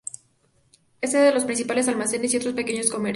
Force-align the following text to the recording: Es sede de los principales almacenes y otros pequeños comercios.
Es 0.99 1.11
sede 1.11 1.25
de 1.25 1.31
los 1.31 1.45
principales 1.45 1.87
almacenes 1.87 2.33
y 2.33 2.37
otros 2.37 2.55
pequeños 2.55 2.89
comercios. 2.89 3.09